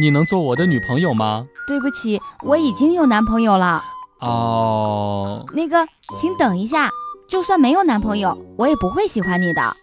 [0.00, 1.46] 你能做我的女朋友吗？
[1.66, 3.82] 对不起，我已经有男朋友了。
[4.20, 5.86] 哦，那个，
[6.18, 6.90] 请等一下，
[7.28, 9.76] 就算没有男朋友，我也不会喜欢你的。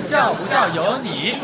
[0.00, 1.34] 笑不笑由你。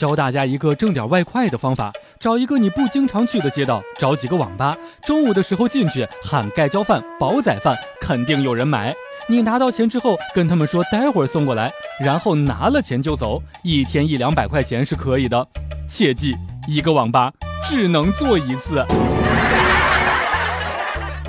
[0.00, 4.74] 教大家一个挣点外快的方法：找一个你不经常去的街道，找几个网吧，
[5.04, 8.94] 中午的时候进去喊盖浇饭、煲仔饭，肯定有人买。
[9.28, 11.70] 你拿到钱之后，跟他们说待会儿送过来，
[12.02, 15.46] 然后拿了钱就走，一天一两百块钱是可以的。
[15.86, 16.34] 切记，
[16.66, 17.30] 一个网吧
[17.62, 18.82] 只能做一次。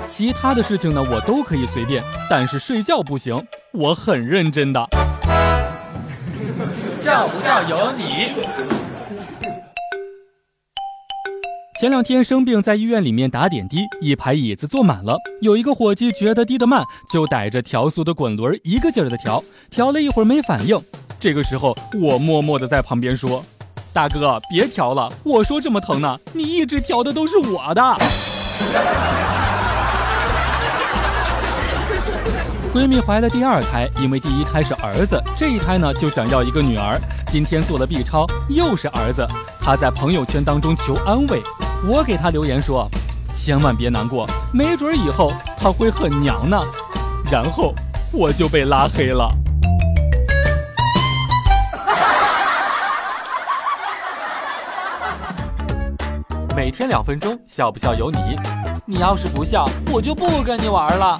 [0.08, 4.88] 其他的事情呢，我都可以随便，但是睡觉不行，我很认真的。
[7.12, 8.32] 笑不笑由你。
[11.78, 15.18] 前两天生病，在医院里面打点滴，一排椅子坐满了。
[15.42, 20.80] 有一个伙计觉得滴得慢，就逮着调速的滚轮一个劲儿的调，调了一会儿没反应。
[21.20, 23.44] 这个时候，我默默的在旁边说
[23.92, 27.82] ：“大哥，别调了，我说这么疼呢，你一直调的都是我的。”
[32.72, 36.98] 闺蜜怀了第二胎，因为第一胎是儿子，这一胎呢就想要一个女儿。
[37.28, 39.26] 今天做了 B 超，又是儿子，
[39.60, 41.42] 她在朋友圈当中求安慰。
[41.86, 42.88] 我给她留言说
[43.36, 46.58] ：“千万别难过，没准以后她会很娘呢。”
[47.30, 47.74] 然后
[48.10, 49.30] 我就被拉黑了。
[56.56, 58.16] 每天两分钟，笑不笑由你。
[58.86, 61.18] 你要是不笑，我就不跟你玩了。